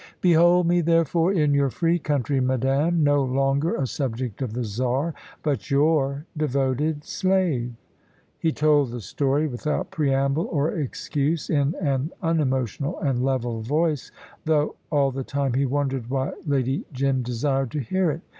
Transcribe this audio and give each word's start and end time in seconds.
Behold 0.19 0.65
me, 0.65 0.81
therefore, 0.81 1.31
in 1.31 1.53
your 1.53 1.69
free 1.69 1.99
country, 1.99 2.39
madame, 2.39 3.03
no 3.03 3.21
longer 3.23 3.75
a 3.75 3.85
subject 3.85 4.41
of 4.41 4.53
the 4.53 4.63
Czar, 4.63 5.13
but 5.43 5.69
your 5.69 6.25
devoted 6.35 7.03
slave." 7.03 7.73
He 8.39 8.51
told 8.51 8.89
the 8.89 8.99
story, 8.99 9.45
without 9.47 9.91
preamble 9.91 10.47
or 10.51 10.71
excuse, 10.71 11.51
in 11.51 11.75
an 11.79 12.11
unemotional 12.23 12.97
and 12.99 13.23
level 13.23 13.61
voice, 13.61 14.11
though 14.45 14.73
all 14.91 15.11
the 15.11 15.23
time 15.23 15.53
he 15.53 15.67
wondered 15.67 16.09
why 16.09 16.31
Lady 16.47 16.83
Jim 16.91 17.21
desired 17.21 17.69
to 17.69 17.79
hear 17.79 18.09
it. 18.09 18.21